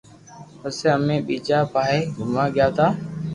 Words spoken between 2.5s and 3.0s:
گيا تا